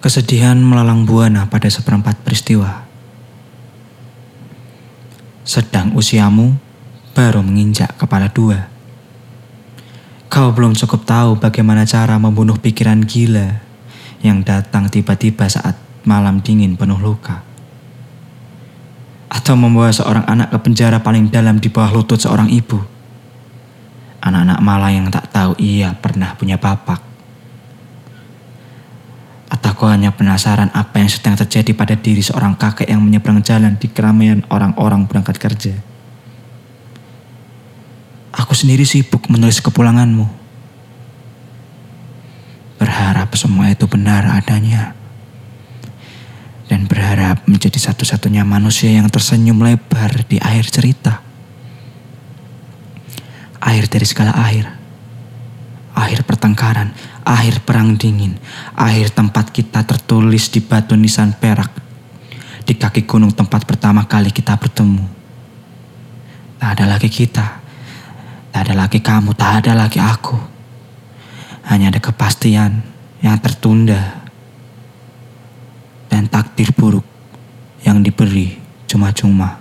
[0.00, 2.88] Kesedihan melalang buana pada seperempat peristiwa.
[5.44, 6.56] Sedang usiamu
[7.12, 8.64] baru menginjak kepala dua.
[10.32, 13.60] Kau belum cukup tahu bagaimana cara membunuh pikiran gila
[14.24, 15.76] yang datang tiba-tiba saat
[16.08, 17.44] malam dingin penuh luka.
[19.28, 22.80] Atau membawa seorang anak ke penjara paling dalam di bawah lutut seorang ibu.
[24.24, 27.09] Anak-anak malah yang tak tahu ia pernah punya bapak.
[29.90, 34.46] Hanya penasaran apa yang sedang terjadi pada diri seorang kakek yang menyeberang jalan di keramaian
[34.46, 35.74] orang-orang berangkat kerja.
[38.30, 40.30] Aku sendiri sibuk menulis kepulanganmu.
[42.78, 44.94] Berharap semua itu benar adanya.
[46.70, 51.18] Dan berharap menjadi satu-satunya manusia yang tersenyum lebar di air cerita.
[53.58, 54.79] Air dari segala air.
[56.40, 58.40] Pertengkaran, akhir perang dingin,
[58.72, 61.68] akhir tempat kita tertulis di batu nisan perak,
[62.64, 65.04] di kaki gunung tempat pertama kali kita bertemu.
[66.56, 67.60] Tak ada lagi kita,
[68.56, 70.40] tak ada lagi kamu, tak ada lagi aku.
[71.68, 72.88] Hanya ada kepastian
[73.20, 74.24] yang tertunda
[76.08, 77.04] dan takdir buruk
[77.84, 78.56] yang diberi
[78.88, 79.60] cuma-cuma.